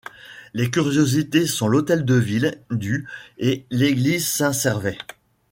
Les 0.55 0.71
curiosités 0.71 1.45
sont 1.45 1.67
l'hôtel 1.67 2.05
de 2.05 2.15
ville 2.15 2.59
du 2.71 3.07
et 3.37 3.67
l’église 3.69 4.27
Saint-Servais. 4.27 4.97